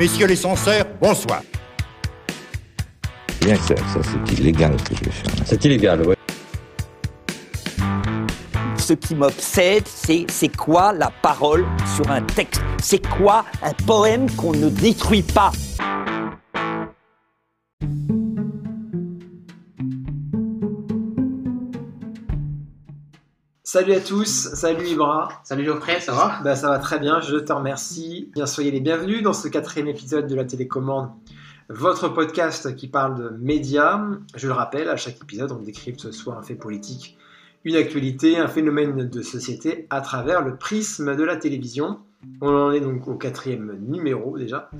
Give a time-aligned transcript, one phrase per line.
[0.00, 1.42] Messieurs les censeurs, bonsoir.
[3.42, 5.32] Bien sûr, ça c'est illégal ce que je vais faire.
[5.44, 6.16] C'est illégal, ouais.
[8.78, 11.66] Ce qui m'obsède, c'est c'est quoi la parole
[11.96, 12.62] sur un texte?
[12.82, 15.52] C'est quoi un poème qu'on ne détruit pas?
[23.72, 25.28] Salut à tous, salut Ibra.
[25.44, 26.40] Salut Geoffrey, ça va?
[26.42, 28.28] Bah, ça va très bien, je te remercie.
[28.34, 31.10] Bien soyez les bienvenus dans ce quatrième épisode de la télécommande,
[31.68, 34.04] votre podcast qui parle de médias.
[34.34, 37.16] Je le rappelle, à chaque épisode, on décrypte soit un fait politique,
[37.62, 42.00] une actualité, un phénomène de société à travers le prisme de la télévision.
[42.42, 44.70] On en est donc au quatrième numéro déjà.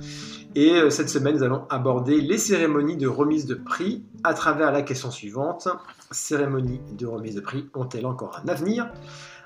[0.55, 4.71] Et euh, cette semaine, nous allons aborder les cérémonies de remise de prix à travers
[4.71, 5.67] la question suivante.
[6.11, 8.91] Cérémonies de remise de prix ont-elles encore un avenir?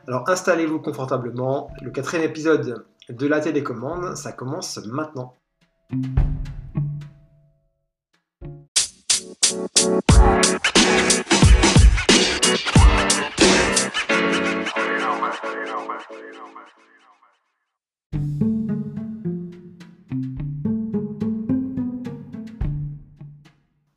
[0.08, 1.70] Alors installez-vous confortablement.
[1.82, 5.34] Le quatrième épisode de la télécommande, ça commence maintenant.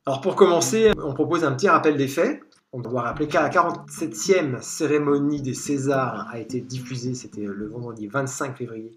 [0.09, 2.41] Alors pour commencer, on propose un petit rappel des faits.
[2.73, 8.07] On doit rappeler qu'à la 47e cérémonie des Césars a été diffusée, c'était le vendredi
[8.07, 8.97] 25 février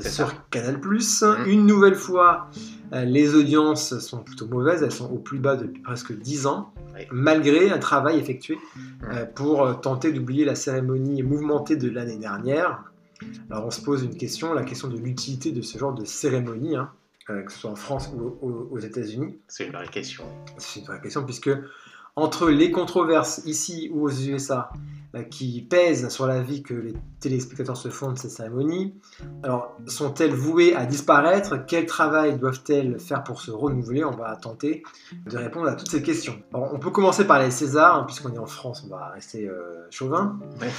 [0.00, 0.34] sur ça.
[0.50, 0.78] Canal+.
[0.78, 1.46] Mhm.
[1.46, 2.50] Une nouvelle fois,
[2.92, 6.72] euh, les audiences sont plutôt mauvaises, elles sont au plus bas depuis presque 10 ans,
[6.96, 7.02] Oui.
[7.12, 8.58] malgré un travail effectué
[9.04, 12.82] euh, pour euh, tenter d'oublier la cérémonie mouvementée de l'année dernière.
[13.48, 16.74] Alors on se pose une question, la question de l'utilité de ce genre de cérémonie,
[16.74, 16.90] hein,
[17.30, 19.38] euh, que ce soit en France ou au- aux États-Unis.
[19.48, 20.24] C'est une vraie question.
[20.58, 21.50] C'est une vraie question puisque
[22.14, 24.70] entre les controverses ici ou aux USA
[25.24, 28.94] qui pèsent sur la vie que les téléspectateurs se font de ces cérémonies,
[29.42, 31.56] alors sont-elles vouées à disparaître?
[31.66, 34.04] Quel travail doivent-elles faire pour se renouveler?
[34.04, 34.82] On va tenter
[35.26, 36.36] de répondre à toutes ces questions.
[36.52, 39.48] Alors, on peut commencer par les Césars, hein, puisqu'on est en France, on va rester
[39.48, 40.38] euh, chauvin.
[40.60, 40.70] Ouais.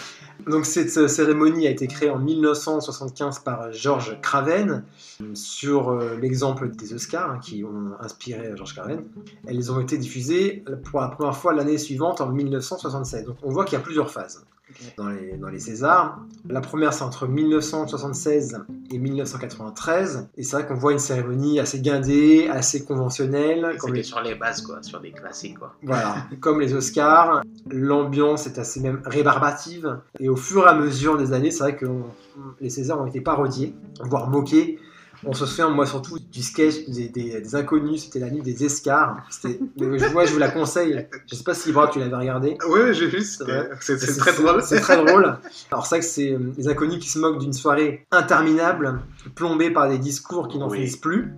[0.48, 4.84] Donc cette euh, cérémonie a été créée en 1975 par Georges Craven
[5.34, 9.04] sur euh, l'exemple des Oscars hein, qui ont inspiré Georges Craven.
[9.48, 13.26] Elles ont été diffusées pour la première fois l'année suivante, en 1976.
[13.26, 14.27] Donc on voit qu'il y a plusieurs phases
[14.98, 16.20] dans les, dans les Césars.
[16.50, 18.60] La première, c'est entre 1976
[18.92, 20.28] et 1993.
[20.38, 23.76] Et c'est vrai qu'on voit une cérémonie assez guindée, assez conventionnelle.
[23.80, 25.74] comme les- sur les bases, quoi, sur des classiques, quoi.
[25.84, 30.00] voilà, comme les Oscars, l'ambiance est assez même rébarbative.
[30.20, 32.06] Et au fur et à mesure des années, c'est vrai que on-
[32.62, 34.80] les Césars ont été parodiés, voire moqués.
[35.30, 38.64] On se souvient, moi surtout, du sketch des, des- des inconnus, c'était la nuit des
[38.64, 39.18] escars.
[39.78, 41.06] Moi, je vous la conseille.
[41.30, 42.58] Je sais pas si, Bra, tu l'avais regardé.
[42.70, 43.70] Oui, j'ai vu, C'est vrai.
[43.82, 44.18] c'est C'est
[44.80, 45.38] très drôle.
[45.72, 49.02] Alors c'est vrai que c'est euh, les inconnus qui se moquent d'une soirée interminable,
[49.36, 50.78] plombée par des discours qui n'en Oui.
[50.78, 51.34] finissent plus,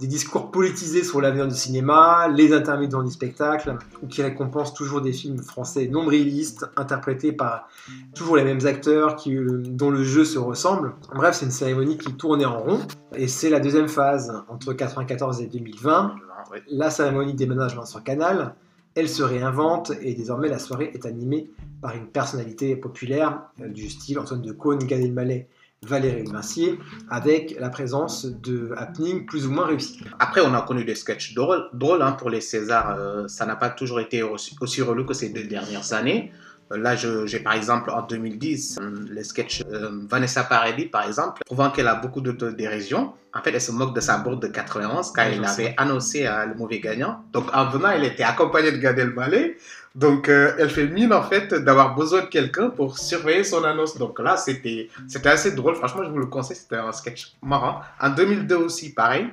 [0.00, 5.00] des discours politisés sur l'avenir du cinéma, les intermittents du spectacle, ou qui récompensent toujours
[5.00, 7.68] des films français nombrilistes, interprétés par
[8.14, 10.94] toujours les mêmes acteurs, qui, euh, dont le jeu se ressemble.
[11.14, 12.80] Bref, c'est une cérémonie qui tournait en rond,
[13.14, 16.14] et c'est la deuxième phase, entre 94 et 2020,
[16.52, 16.58] Oui.
[16.70, 18.54] la cérémonie déménagement sur Canal,
[18.94, 21.50] elle se réinvente et désormais la soirée est animée
[21.80, 25.48] par une personnalité populaire euh, du style Antoine de Caunes, Gad Elmaleh,
[25.86, 26.78] Valérie Mercier,
[27.10, 29.98] avec la présence de happening plus ou moins réussis.
[30.20, 32.96] Après, on a connu des sketchs drôles, drôles hein, pour les Césars.
[32.98, 36.30] euh, ça n'a pas toujours été aussi, aussi relou que ces deux dernières années.
[36.72, 41.42] Euh, Là, j'ai par exemple en 2010 euh, les sketchs euh, Vanessa Paradis, par exemple,
[41.44, 43.12] prouvant qu'elle a beaucoup d'autodérision.
[43.34, 46.24] En fait, elle se moque de sa bourde de 91 quand Ouais, elle avait annoncé
[46.24, 47.24] le mauvais gagnant.
[47.32, 49.56] Donc, en venant, elle était accompagnée de Gad Elmaleh.
[49.94, 53.98] Donc, euh, elle fait mine en fait d'avoir besoin de quelqu'un pour surveiller son annonce.
[53.98, 54.88] Donc là, c'était
[55.24, 55.76] assez drôle.
[55.76, 56.56] Franchement, je vous le conseille.
[56.56, 57.80] C'était un sketch marrant.
[58.00, 59.26] En 2002 aussi, pareil.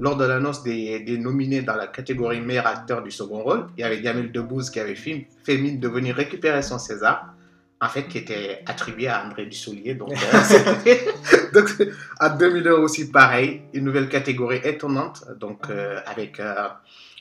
[0.00, 3.82] Lors de l'annonce des, des nominés dans la catégorie meilleur acteur du second rôle, il
[3.82, 7.34] y avait Jamil Debbouze qui avait fait, fait mine de venir récupérer son César.
[7.82, 9.94] En fait, qui était attribué à André Dussoulier.
[9.94, 10.94] Donc, euh,
[11.54, 11.70] donc,
[12.20, 13.62] en 2001 aussi, pareil.
[13.72, 15.24] Une nouvelle catégorie étonnante.
[15.38, 16.68] Donc, euh, avec, euh,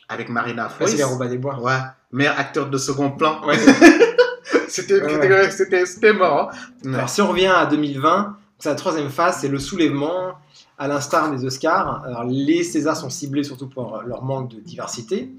[0.10, 0.90] avec Marina Foïs.
[0.92, 1.58] c'est les Robins des Bois.
[1.62, 1.78] Ouais,
[2.12, 3.46] meilleur acteur de second plan.
[3.46, 3.58] Ouais.
[4.68, 6.50] c'était Ouais, catégorie, c'était, c'était marrant.
[6.86, 10.34] Alors si on revient à 2020, c'est la troisième phase, c'est le soulèvement
[10.78, 12.04] à l'instar des Oscars.
[12.06, 15.32] Alors les Césars sont ciblés surtout pour leur manque de diversité.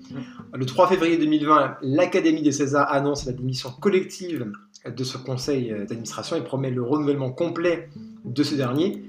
[0.52, 4.52] Le 3 février 2020, l'Académie des Césars annonce la démission collective
[4.86, 7.88] de ce conseil d'administration et promet le renouvellement complet
[8.24, 9.02] de ce dernier.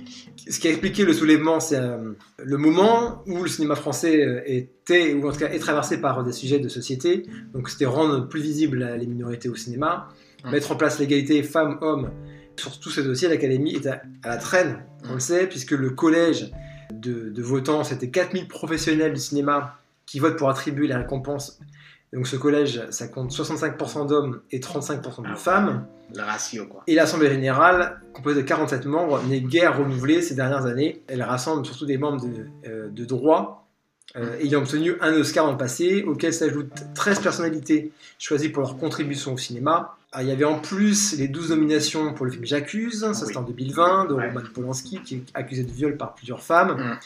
[0.49, 4.41] Ce qui a expliqué le soulèvement, c'est euh, le moment où le cinéma français euh,
[4.45, 7.23] était, ou en tout cas est traversé par des sujets de société.
[7.53, 10.09] Donc c'était rendre plus visibles les minorités au cinéma,
[10.51, 12.11] mettre en place l'égalité femmes-hommes.
[12.57, 15.89] Sur tous ces dossiers, l'Académie est à, à la traîne, on le sait, puisque le
[15.91, 16.51] collège
[16.91, 21.59] de, de votants, c'était 4000 professionnels du cinéma qui votent pour attribuer les récompenses.
[22.13, 25.85] Donc ce collège, ça compte 65% d'hommes et 35% de Ah, femmes.
[26.13, 26.83] Le ratio, quoi.
[26.87, 31.01] Et l'Assemblée générale, composée de 47 membres, n'est guère renouvelée ces dernières années.
[31.07, 33.57] Elle rassemble surtout des membres de, euh, de droit
[34.17, 39.33] euh, ayant obtenu un Oscar le passé, auquel s'ajoutent 13 personnalités choisies pour leur contribution
[39.35, 39.95] au cinéma.
[40.11, 43.37] Ah, il y avait en plus les 12 nominations pour le film J'accuse, ça c'était
[43.37, 43.37] Oui.
[43.37, 44.27] en 2020, de Ouais.
[44.27, 46.75] Roman Polanski, qui est accusé de viol par plusieurs femmes.
[46.77, 46.97] Mm.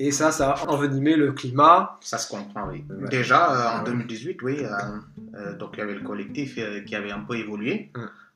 [0.00, 1.98] Et ça, ça a envenimé le climat.
[2.00, 2.84] Ça se comprend, oui.
[2.88, 3.08] Ouais.
[3.08, 3.90] Déjà, euh, en Ouais.
[3.90, 4.70] 2018, oui, euh,
[5.34, 6.56] euh, donc il y avait le collectif
[6.86, 7.90] qui avait un peu évolué,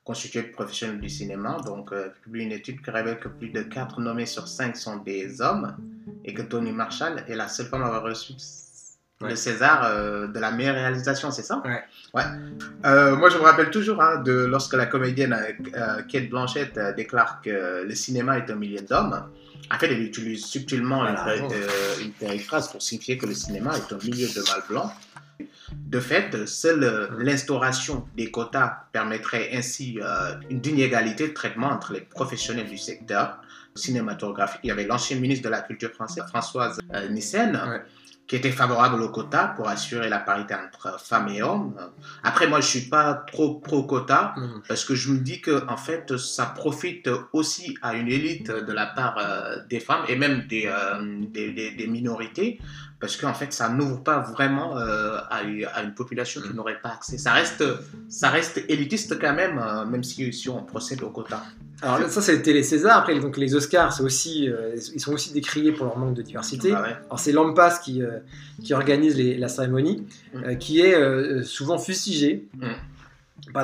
[0.04, 1.58] constitué de professionnels du cinéma.
[1.64, 1.92] Donc,
[2.22, 5.76] publie une étude qui révèle que plus de 4 nommés sur 5 sont des hommes
[6.24, 8.32] et que Tony Marshall est la seule femme à avoir reçu
[9.22, 9.30] Ouais.
[9.30, 11.62] le César euh, de la meilleure réalisation, c'est ça?
[11.64, 11.82] Ouais.
[12.14, 12.22] Ouais.
[12.84, 15.36] Euh, moi, je me rappelle toujours hein, de lorsque la comédienne
[15.74, 19.24] euh, Kate Blanchett déclare que le cinéma est un milieu d'hommes.
[19.70, 23.92] En fait, elle utilise subtilement Elle a une, périphrase pour signifier que le cinéma est
[23.92, 24.90] un milieu de mâles blancs.
[25.70, 29.98] De fait, seule euh, l'instauration des quotas permettrait ainsi
[30.50, 33.38] une digne égalité de traitement entre les professionnels du secteur
[33.74, 34.60] cinématographique.
[34.64, 36.78] Il y avait l'ancien ministre de la Culture française, Françoise
[37.10, 37.80] Nissen, Ouais.
[38.28, 41.74] Qui était favorable aux quotas pour assurer la parité entre femmes et hommes.
[42.22, 44.62] Après, moi, je suis pas trop pro-quota Mm.
[44.68, 48.72] parce que je me dis que en fait, ça profite aussi à une élite de
[48.72, 52.58] la part euh, des femmes et même des, euh, des, des- des minorités
[53.00, 56.56] parce qu'en fait, ça n'ouvre pas vraiment euh, à, une- à une population qui Mm.
[56.56, 57.18] n'aurait pas accès.
[57.18, 57.64] Ça reste,
[58.08, 59.60] ça reste élitiste quand même,
[59.90, 61.42] même si, si on procède au quota.
[61.82, 62.96] Alors là, ça, c'était les Césars.
[62.98, 66.22] Après, donc, les Oscars, c'est aussi, euh, ils sont aussi décriés pour leur manque de
[66.22, 66.70] diversité.
[66.70, 66.96] Bah ouais.
[67.06, 68.18] Alors c'est Lampas qui, euh,
[68.62, 70.44] qui organise les- la cérémonie, Mm.
[70.44, 72.68] euh, qui est souvent fustigé Mm.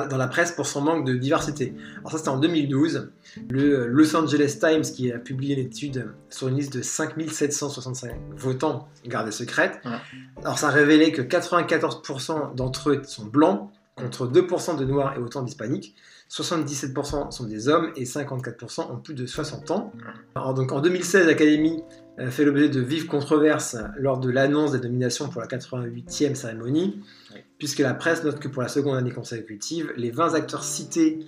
[0.09, 1.73] dans la presse pour son manque de diversité.
[1.99, 3.09] Alors ça c'était en 2012.
[3.49, 8.89] Le Los Angeles Times qui a publié une étude sur une liste de 5765 votants
[9.05, 9.79] gardés secrètes.
[9.85, 9.89] Mm.
[10.43, 15.41] Alors ça révélait que 94% d'entre eux sont blancs, contre 2% de noirs et autant
[15.41, 15.95] d'hispaniques.
[16.29, 19.91] 77% sont des hommes et 54% ont plus de 60 ans.
[20.35, 21.81] Alors, donc, en 2016, l'Académie
[22.19, 27.01] euh, fait l'objet de vives controverses lors de l'annonce des nominations pour la 88e cérémonie,
[27.33, 27.41] Oui.
[27.57, 31.19] puisque la presse note que pour la seconde année consécutive, les 20 acteurs cités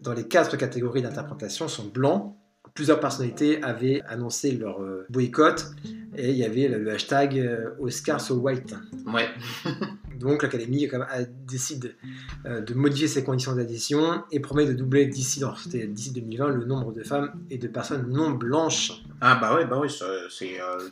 [0.00, 2.34] dans les quatre catégories d'interprétation sont blancs.
[2.74, 5.66] Plusieurs personnalités avaient annoncé leur euh, boycott
[6.16, 8.74] et il y avait le, hashtag euh, Oscar so white.
[9.06, 9.28] Ouais.
[10.18, 11.94] Donc l'Académie même, a- décide
[12.46, 16.48] euh, de modifier ses conditions d'adhésion et promet de doubler d'ici dans- c'était d'ici 2020
[16.48, 18.92] le nombre de femmes et de personnes non blanches.
[19.20, 19.88] Ah bah oui, bah oui,
[20.28, 20.88] c'est euh,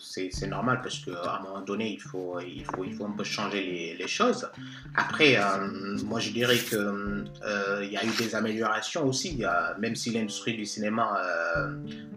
[0.47, 2.38] normal parce qu'à un moment donné, il faut,
[3.05, 4.49] un peu changer les, choses.
[4.94, 9.49] Après, euh, moi je dirais que euh, y a eu des améliorations aussi, euh,
[9.79, 11.19] même si l'industrie du cinéma
[11.56, 11.75] euh,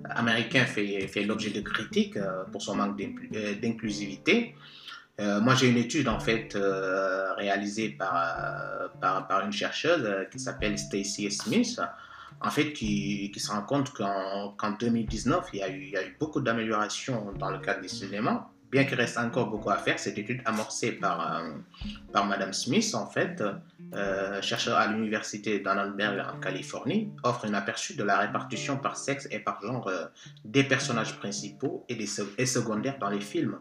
[0.09, 4.56] américain fait, l'objet de critiques euh, pour son manque d'inclu- euh, d'inclusivité.
[5.19, 10.27] Euh, moi, j'ai une étude en fait euh, réalisée par, euh, par, par une chercheuse
[10.31, 11.81] qui s'appelle Stacy Smith,
[12.39, 15.89] en fait, qui, qui se rend compte qu'en qu'en 2019, il y, a eu, il
[15.89, 19.71] y a eu beaucoup d'améliorations dans le cadre du cinéma, bien qu'il reste encore beaucoup
[19.71, 19.97] à faire.
[19.97, 21.49] Cette étude amorcée par, euh,
[22.13, 23.43] par Madame Smith, en fait,
[24.41, 29.39] chercheur à l'université d'Annenberg en Californie, offre un aperçu de la répartition par sexe et
[29.39, 29.89] par genre
[30.45, 33.57] des personnages principaux et, des, et secondaires dans les films.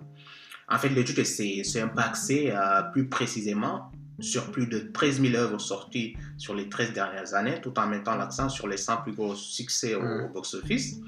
[0.69, 1.63] En fait, l'étude s'est
[1.97, 2.53] axée
[2.93, 3.91] plus précisément
[4.21, 8.17] sur plus de 13 000 œuvres sorties sur les 13 dernières années, tout en mettant
[8.17, 10.25] l'accent sur les 100 plus gros succès au, Mm.
[10.25, 11.01] au box-office.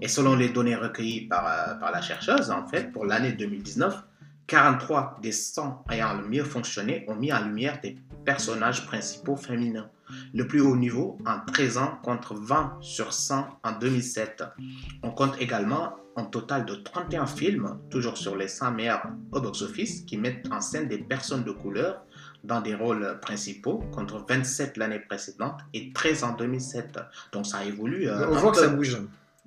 [0.00, 4.02] Et selon les données recueillies par, euh, par la chercheuse, en fait, pour l'année 2019,
[4.46, 9.88] 43 des 100 ayant le mieux fonctionné ont mis en lumière des personnages principaux féminins.
[10.34, 14.44] Le plus haut niveau en 13 ans contre 20 sur 100 en 2007.
[15.02, 20.02] On compte également un total de 31 films, toujours sur les 100 meilleurs au box-office,
[20.02, 22.02] qui mettent en scène des personnes de couleur
[22.44, 26.98] dans des rôles principaux, contre 27 l'année précédente et 13 en 2007.
[27.32, 28.08] Donc ça évolue.
[28.08, 28.98] euh, on voit que ça bouge.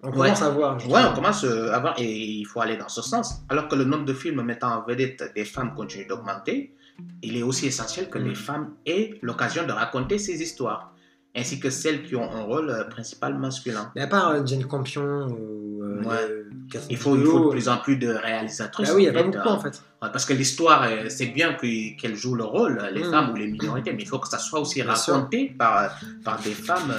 [0.01, 0.13] On Ouais.
[0.13, 0.77] commence à voir.
[0.89, 3.41] Ouais, on commence euh, à voir et il faut aller dans ce sens.
[3.49, 6.73] Alors que le nombre de films mettant en vedette des femmes continue d'augmenter,
[7.21, 8.27] il est aussi essentiel que Mm.
[8.27, 10.93] les femmes aient l'occasion de raconter ces histoires,
[11.35, 13.91] ainsi que celles qui ont un rôle euh, principal masculin.
[13.95, 16.15] Mais à part euh, Jane Campion ou euh, Ouais.
[16.15, 16.43] euh,
[16.89, 18.89] Il faut, il faut de plus en plus de réalisatrices.
[18.89, 19.81] Bah oui, il n'y a pas beaucoup en fait.
[19.99, 23.11] Parce que l'histoire, c'est bien que- qu'elles jouent le rôle, les Mm.
[23.11, 25.15] femmes ou les minorités, mais il faut que ça soit aussi Bien sûr.
[25.15, 26.93] raconté par, par des femmes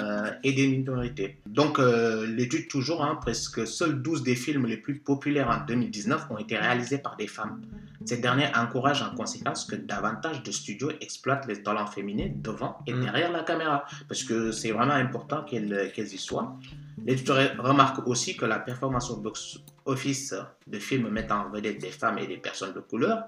[0.45, 1.39] et des minorités.
[1.47, 1.79] Donc,
[2.29, 6.57] l'étude toujours, hein, presque seuls 12 des films les plus populaires en 2019 ont été
[6.59, 7.61] réalisés par des femmes.
[8.07, 12.95] Ces dernières encouragent en conséquence que davantage de studios exploitent les talents féminins devant et
[12.95, 13.01] Mm.
[13.05, 16.57] derrière la caméra, parce que c'est vraiment important qu'elles qu'elles y soient.
[17.05, 20.35] L'éditeur remarque aussi que la performance au box-office
[20.67, 23.25] de films mettant en vedette des femmes et des personnes de couleur,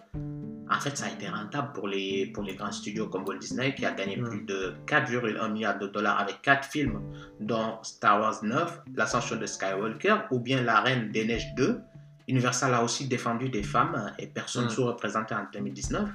[0.70, 3.74] en fait, ça a été rentable pour les, pour les grands studios comme Walt Disney,
[3.74, 4.24] qui a gagné Mm.
[4.28, 6.98] plus de 4,1 milliards de dollars avec 4 films,
[7.40, 11.78] dont Star Wars 9, L'Ascension de Skywalker ou bien La Reine des Neiges 2.
[12.28, 14.70] Universal a aussi défendu des femmes et personnes Mm.
[14.70, 16.08] sous-représentées en 2019.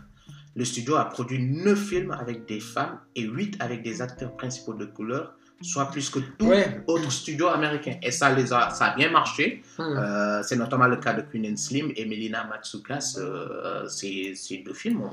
[0.56, 4.74] Le studio a produit 9 films avec des femmes et 8 avec des acteurs principaux
[4.74, 6.82] de couleur, soit plus que tout Ouais.
[6.88, 7.96] autre studio américain.
[8.02, 9.62] Et ça, les a, ça a bien marché.
[9.78, 9.82] Hmm.
[9.84, 13.18] Euh, c'est notamment le cas de Queen and Slim et Melina Matsoukas.
[13.20, 15.12] Euh, ces, ces deux films ont,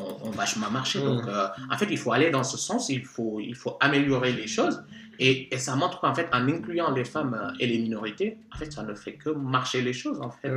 [0.00, 0.98] ont- ont vachement marché.
[0.98, 1.04] Mm.
[1.04, 2.88] Donc, euh, en fait, il faut aller dans ce sens.
[2.90, 4.82] Il faut, il faut améliorer les choses.
[5.18, 8.58] Et, et ça montre qu'en fait, en incluant les femmes euh, et les minorités, en
[8.58, 10.50] fait, ça ne fait que marcher les choses, en fait.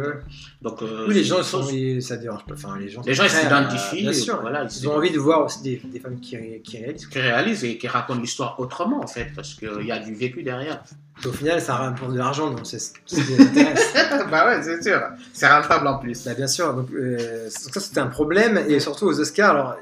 [0.62, 2.54] Donc, euh, Oui, les gens une sont, chose- ils- ça dérange pas.
[2.56, 4.42] Enfin, les gens, Les gens, ils sont prêts à- s'identifient, Bien sûr.
[4.42, 7.08] voilà, ils ils ont envie de voir aussi des, des femmes qui, ré- qui réalisent.
[7.08, 10.44] qui réalisent et qui racontent l'histoire autrement, en fait, parce qu'il y a du vécu
[10.44, 10.84] derrière.
[11.25, 13.94] Au final, ça rapporte de l'argent, donc c'est ce qui les intéresse.
[14.32, 15.01] bah ouais, c'est sûr.
[15.34, 16.24] C'est rentable en plus.
[16.25, 19.75] Bah, bien sûr, donc, euh, ça c'était un problème, et surtout aux Oscars, alors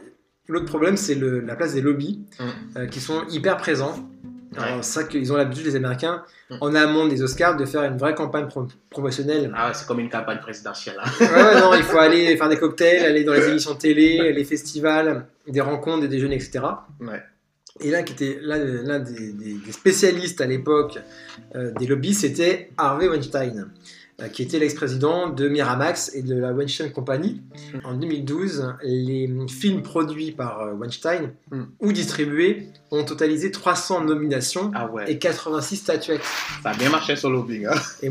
[0.48, 2.22] l'autre problème c'est la place des lobbies,
[2.78, 3.96] euh, qui sont hyper présents.
[4.62, 4.78] Ouais.
[4.82, 6.56] c'est ça qu'ils ont l'habitude, les Américains, Mm.
[6.62, 9.52] en amont des Oscars, de faire une vraie campagne pro- promotionnelle.
[9.56, 10.96] Ah ouais, c'est comme une campagne présidentielle.
[11.04, 11.10] hein.
[11.20, 14.44] Ouais, ouais, non, il faut aller faire des cocktails, aller dans les émissions télé, les
[14.46, 16.60] festivals, des rencontres, des déjeuners, etc.
[17.02, 17.22] Ouais.
[17.82, 20.98] Et là, qui était l'un des, spécialistes à l'époque
[21.56, 23.68] euh, des lobbies, c'était Harvey Weinstein,
[24.34, 27.42] qui était l'ex-président de Miramax et de la Weinstein Company.
[27.84, 31.64] En 2012, les films produits par euh, Weinstein Mm.
[31.80, 36.22] ou distribués ont totalisé 300 nominations Ah ouais, et 86 statuettes.
[36.64, 37.68] ça a bien marché sur lobbying.
[37.68, 38.10] Hein.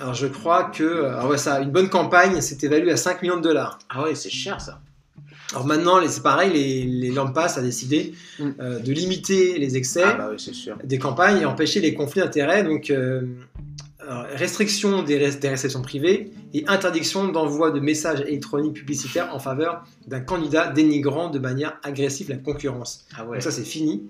[0.00, 3.36] Alors je crois que alors ouais, ça, une bonne campagne s'est évaluée à 5 millions
[3.36, 3.78] de dollars.
[3.90, 4.80] Ah ouais, c'est cher ça.
[5.52, 8.50] Alors maintenant, c'est pareil, les, les Lampas a décidé Mm.
[8.60, 10.02] euh, de limiter les excès.
[10.04, 10.76] Ah bah oui, c'est sûr.
[10.82, 13.20] des campagnes et empêcher les conflits d'intérêts, donc euh,
[14.34, 19.84] restriction des, ré- des réceptions privées et interdiction d'envoi de messages électroniques publicitaires en faveur
[20.06, 23.06] d'un candidat dénigrant de manière agressive la concurrence.
[23.16, 23.36] Ah ouais.
[23.36, 24.08] Donc ça c'est fini.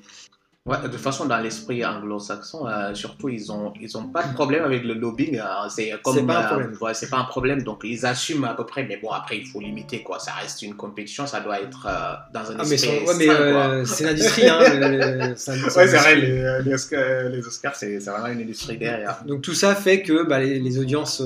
[0.67, 4.33] Ouais, de toute façon, dans l'esprit anglo-saxon, euh, surtout, ils ont, ils ont pas de
[4.33, 5.39] problème avec le lobbying.
[5.39, 5.69] hein.
[5.69, 6.77] C'est comme, pas un euh, problème.
[6.81, 7.63] ouais, c'est pas un problème.
[7.63, 8.85] Donc, ils assument à peu près.
[8.87, 10.19] Mais bon, après, il faut limiter quoi.
[10.19, 11.27] Ça reste une compétition.
[11.27, 13.15] Ça doit être euh, dans un Ah, mais, esprit c'est- ouais,
[13.77, 14.49] mais, c'est l'industrie.
[14.49, 19.23] Hein, c'est Ouais, vrai, les, les Oscars, les Oscars, c'est vraiment une industrie derrière.
[19.27, 21.23] Donc tout ça fait que bah, les, les audiences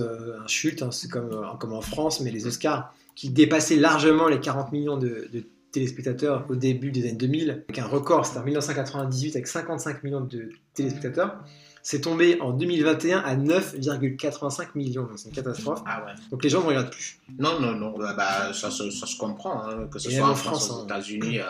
[0.49, 1.31] chutent, hein, c'est comme,
[1.61, 5.45] comme en France, mais les Oscars qui dépassaient largement les 40 millions de, de
[5.79, 10.21] téléspectateurs au début des années 2000, avec un record, c'était en 1998 avec 55 millions
[10.21, 11.37] de téléspectateurs,
[11.83, 15.81] c'est tombé en 2021 à 9,85 millions, c'est une catastrophe.
[15.87, 16.13] Ah ouais.
[16.31, 17.21] Donc les gens ne regardent plus.
[17.39, 20.29] Non, non, non, bah, bah, ça, se, ça se comprend, hein, que ce Et soit
[20.29, 20.87] en France, France, aux hein.
[20.87, 21.45] États-Unis, euh,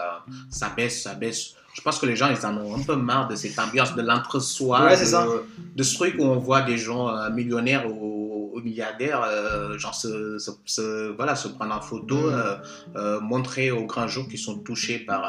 [0.50, 1.54] ça baisse, ça baisse.
[1.72, 4.02] Je pense que les gens, ils en ont un peu marre de cette ambiance de
[4.02, 5.44] l'entre-soi, Ouais, de,
[5.76, 8.17] de ce truc où on voit des gens euh, millionnaires ou,
[8.62, 12.32] milliardaires, euh, genre se, se, se- voilà, se prendre en photo, Mm.
[12.34, 12.54] euh,
[12.96, 15.22] euh, montrer au grand jour qu'ils sont touchés par,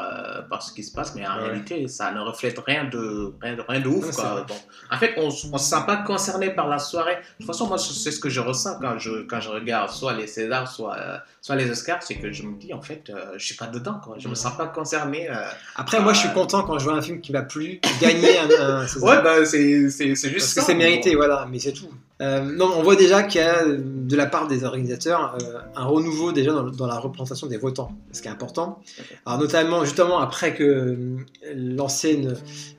[0.48, 1.44] par ce qui se passe, mais en Ouais.
[1.48, 4.06] réalité, ça ne reflète rien de, rien de, rien de ouf.
[4.06, 4.44] Ouais, quoi.
[4.48, 4.58] Donc,
[4.90, 7.16] en fait, on ne se sent pas concerné par la soirée.
[7.16, 10.12] De toute façon, moi, c'est ce que je ressens quand je, quand je regarde soit
[10.14, 10.96] les Césars, soit,
[11.40, 14.00] soit les Oscars, c'est que je me dis, en fait, je suis pas dedans.
[14.02, 14.16] Quoi.
[14.18, 15.28] Je me sens pas concerné.
[15.76, 18.78] Après, moi je suis content quand je vois un film qui m'a plu gagner un,
[18.80, 19.08] un César.
[19.08, 20.62] Ouais, bah, c'est juste Parce que ça.
[20.62, 21.88] c'est mérité, voilà, mais c'est tout.
[22.20, 26.32] Euh, on voit déjà qu'il y a, de la part des organisateurs, euh, un renouveau
[26.32, 28.80] déjà dans, dans la représentation des votants, ce qui est important.
[29.24, 31.16] Alors, notamment, justement, après que euh,
[31.54, 32.34] l'ancienne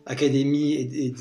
[0.06, 1.14] académie ait, ait-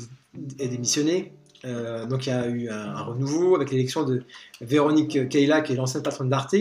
[0.59, 1.33] ait démissionné,
[1.65, 4.23] euh, donc il y a eu un, renouveau avec l'élection de
[4.61, 6.55] Véronique Keila, qui est l'ancienne patronne d'Arte,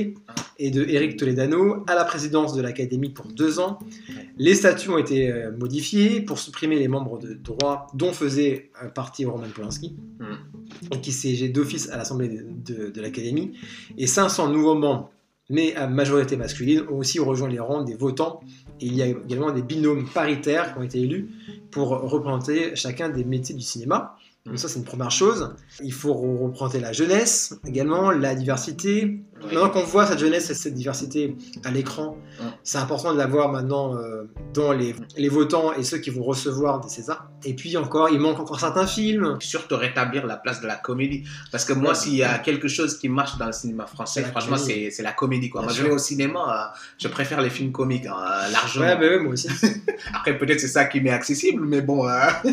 [0.59, 3.79] et de Eric Toledano à la présidence de l'académie pour deux ans.
[4.37, 9.47] Les statuts ont été modifiés pour supprimer les membres de droit dont faisait partie Roman
[9.55, 9.97] Polanski
[10.93, 12.45] et qui siégeait d'office à l'Assemblée de,
[12.75, 13.53] de- de l'Académie.
[13.99, 15.11] Et 500 nouveaux membres,
[15.49, 18.41] mais à majorité masculine, ont aussi rejoint les rangs des votants.
[18.81, 21.29] Et il y a également des binômes paritaires qui ont été élus
[21.71, 24.17] pour représenter chacun des métiers du cinéma.
[24.47, 25.55] Donc ça, c'est une première chose.
[25.83, 29.05] Il faut re- représenter la jeunesse également, la diversité.
[29.43, 29.45] Oui.
[29.53, 32.17] Maintenant qu'on voit cette jeunesse et cette diversité à l'écran,
[32.63, 36.23] c'est important de la voir maintenant euh, dans les, les votants et ceux qui vont
[36.23, 37.29] recevoir des Césars.
[37.45, 39.37] Et puis encore, il manque encore certains films.
[39.41, 41.25] Surtout rétablir la place de la comédie.
[41.53, 44.57] Parce que moi, s'il y a quelque chose qui marche dans le cinéma français, franchement,
[44.57, 45.51] c'est la comédie.
[45.51, 45.61] Quoi.
[45.61, 48.87] Bien Moi, je vais au cinéma, euh, je préfère les films comiques, hein, euh, largement.
[48.87, 49.49] Ouais, bah ouais, moi aussi.
[50.15, 52.21] Après, peut-être c'est ça qui m'est accessible, mais bon, euh,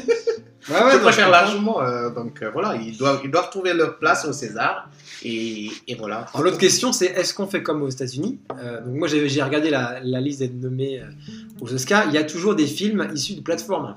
[0.69, 1.81] Ouais, ouais, je préfère largement.
[1.81, 4.89] euh, donc euh, voilà, ils doivent, ils doivent trouver leur place au César.
[5.23, 6.25] Et, et voilà.
[6.33, 8.39] Alors l'autre question, c'est est-ce qu'on fait comme aux États-Unis?
[8.61, 11.05] Euh, Donc moi j'ai j'ai regardé la, la liste des nommés euh,
[11.61, 12.05] aux Oscars.
[12.07, 13.95] Il y a toujours des films issus de plateformes.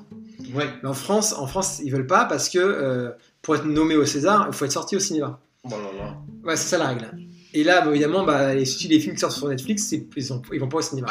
[0.54, 0.68] Ouais.
[0.82, 3.10] Mais en France, en France, ils veulent pas parce que euh,
[3.42, 5.38] pour être nommé au César, il faut être sorti au cinéma.
[5.64, 6.16] Bon, là.
[6.44, 7.06] Ouais, c'est ça la règle.
[7.52, 10.60] Et là, bah, évidemment, bah, les, si les films qui sortent sur Netflix, ils, ils
[10.60, 11.08] vont pas au cinéma.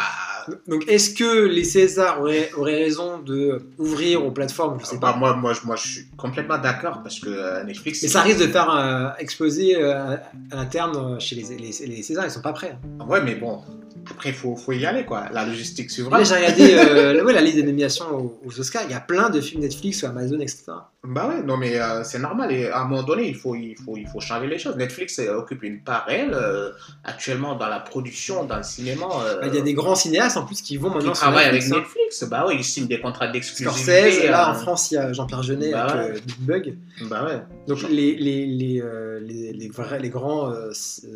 [0.48, 4.80] Bah, Donc, est-ce que les Césars auraient, auraient raison de ouvrir aux plateformes?
[4.80, 5.18] Je sais bah, pas.
[5.18, 8.02] moi, moi, je- moi, je suis complètement d'accord parce que euh, Netflix.
[8.04, 10.16] Mais ça risque de faire euh, exploser euh,
[10.52, 12.78] à l'interne euh, chez les, les, les Césars, ils sont pas prêts.
[13.02, 13.06] hein.
[13.06, 13.62] Ouais, mais bon,
[14.12, 15.26] après, il faut, faut y aller, quoi.
[15.32, 16.24] La logistique suivra.
[16.24, 19.30] J'ai regardé euh, ouais, la liste des nominations aux, aux Oscars, il y a plein
[19.30, 20.64] de films Netflix ou Amazon, etc.
[21.04, 22.52] Bah ouais, non, mais euh, c'est normal.
[22.52, 24.76] Et à un moment donné, il faut, il faut, il faut changer les choses.
[24.76, 26.72] Netflix euh, occupe une part réelle euh,
[27.06, 29.06] actuellement dans la production, dans le cinéma.
[29.08, 31.46] Bah, Il y a des grands cinéastes en plus qui vont qui maintenant sur travaillent
[31.48, 31.78] avec Netflix.
[31.78, 31.80] hein.
[32.04, 32.24] Netflix.
[32.30, 34.12] Bah ouais, ils signent des contrats d'exclusivité.
[34.12, 36.22] Scorsese, là en France il y a Jean-Pierre Jeunet Bah avec ouais.
[36.22, 36.78] Big Bug.
[37.10, 37.42] Bah ouais.
[37.68, 38.84] Donc les, les, les,
[39.22, 40.52] les, les vrais, les grands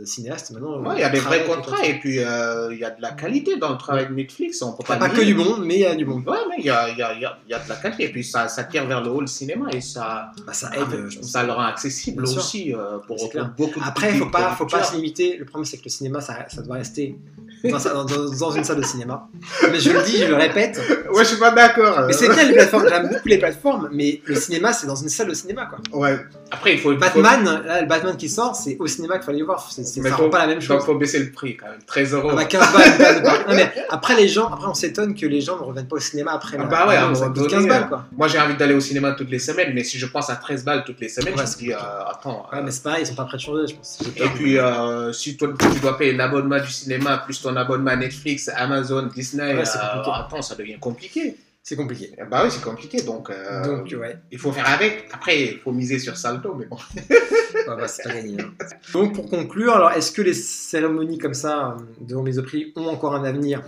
[0.06, 0.80] cinéastes maintenant.
[0.82, 3.12] Ouais, il y a des vrais avec contrats et puis il y a de la
[3.12, 4.62] qualité dans le travail de Netflix.
[4.62, 6.18] On peut Il pas pas que du bon, mais il y a du bon.
[6.22, 7.68] Ouais, mais il y a, il y, a, il y, a, il y a de
[7.70, 8.04] la qualité.
[8.06, 10.94] Et puis ça, ça tire vers le haut le cinéma et ça, Bah, ça aide,
[10.94, 11.28] euh, pense.
[11.30, 14.66] ça le rend accessible aussi euh, pour, pour beaucoup de Après, il faut pas, faut
[14.66, 15.38] pas se limiter.
[15.38, 17.18] Le problème, c'est que le cinéma, ça, ça doit rester
[17.70, 19.28] dans, une salle de cinéma.
[19.72, 20.80] Mais je le dis, je le répète.
[21.12, 22.00] Ouais, je suis pas d'accord.
[22.00, 22.08] euh.
[22.08, 22.88] Mais c'est bien les plateformes.
[22.90, 25.80] J'aime beaucoup les plateformes, mais le cinéma, c'est dans une salle de cinéma, quoi.
[25.98, 26.20] Ouais.
[26.52, 26.94] Après, il faut.
[26.96, 29.68] Batman, là, le Batman qui sort, c'est au cinéma qu'il fallait aller voir.
[29.72, 30.84] C'est, ça rend pas la même Il chose.
[30.86, 31.80] faut baisser le prix quand même.
[31.86, 32.30] 13 euros.
[32.32, 33.24] Ah bah 15 balles.
[33.48, 36.00] Non, mais après les gens, après on s'étonne que les gens ne reviennent pas au
[36.00, 36.58] cinéma après.
[36.60, 38.06] Ah bah ouais, à un ça moment coûte donné, 15 balles euh, quoi.
[38.16, 40.64] Moi, j'ai envie d'aller au cinéma toutes les semaines, mais si je pense à 13
[40.64, 41.78] balles toutes les semaines, Ouais, je me dis, euh,
[42.12, 42.46] attends.
[42.52, 44.00] Ouais, euh, mais c'est pareil, ils sont pas prêts de changer, je pense.
[44.18, 48.50] Et puis, euh, si toi, tu dois payer l'abonnement du cinéma, plus ton abonnement Netflix,
[48.56, 50.12] Amazon, Disney, Ouais, c'est euh, compliqué.
[50.20, 51.36] attends, ça devient compliqué.
[51.62, 52.12] c'est compliqué.
[52.30, 55.08] Bah oui, c'est compliqué, donc, euh, Donc ouais, il faut faire avec.
[55.14, 56.78] Après, il faut miser sur Salto, mais bon.
[57.68, 58.42] bah, bah, c'est pas gagné.
[58.42, 58.52] hein.
[58.94, 62.74] Donc pour conclure, alors est-ce que les cérémonies comme ça euh, de remise au prix
[62.76, 63.62] ont encore un avenir?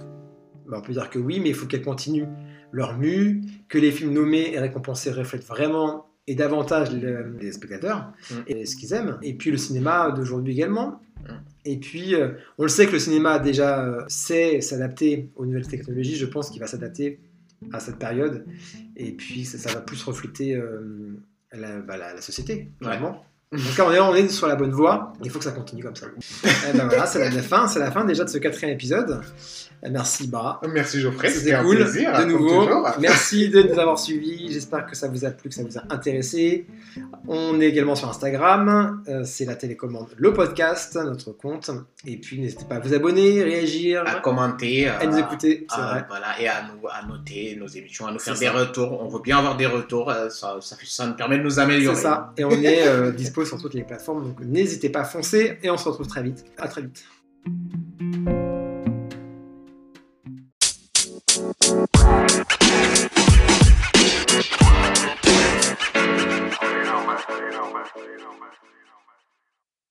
[0.68, 2.27] Bah, On peut dire que oui, mais il faut qu'elles continuent
[2.72, 8.12] leur mue, que les films nommés et récompensés reflètent vraiment et davantage le- les spectateurs
[8.32, 8.34] Mm.
[8.48, 9.18] et ce qu'ils aiment.
[9.22, 11.00] Et puis le cinéma d'aujourd'hui également.
[11.24, 11.34] Mm.
[11.66, 15.68] Et puis, euh, on le sait que le cinéma déjà euh, sait s'adapter aux nouvelles
[15.68, 16.16] technologies.
[16.16, 17.20] Je pense qu'il va s'adapter
[17.74, 18.46] à cette période.
[18.96, 21.18] Et puis, ça, ça va plus refléter euh,
[21.51, 23.25] la, bah, la- la société, clairement.
[23.54, 25.14] En tout cas, on est, on est sur la bonne voie.
[25.24, 26.08] Il faut que ça continue comme ça.
[26.74, 27.68] Eh ben voilà, c'est la, la fin.
[27.68, 29.22] C'est la fin déjà de ce quatrième épisode.
[29.86, 30.60] Euh, Merci, Bara.
[30.74, 32.12] Merci Geoffrey, c'était un cool, plaisir.
[32.14, 32.86] de comme nouveau.
[33.00, 34.52] Merci de nous avoir suivis.
[34.52, 36.66] J'espère que ça vous a plu, que ça vous a intéressé.
[37.28, 39.04] On est également sur Instagram.
[39.08, 41.70] Euh, c'est la télécommande, le podcast, notre compte.
[42.06, 44.88] Et puis, n'hésitez pas à vous abonner, réagir, À commenter.
[44.88, 45.66] à nous écouter.
[45.70, 46.06] C'est à- vrai.
[46.08, 48.52] Voilà, et à, nous, à noter nos émissions, à nous faire des ça.
[48.54, 49.02] retours.
[49.02, 51.60] On veut bien avoir des retours, euh, ça, ça, fait- ça nous permet de nous
[51.60, 51.96] améliorer.
[51.96, 52.34] C'est ça.
[52.38, 54.24] Et on est euh, dispo sur toutes les plateformes.
[54.24, 55.60] Donc, n'hésitez pas à foncer.
[55.62, 56.44] Et on se retrouve très vite.
[56.58, 57.04] À très vite.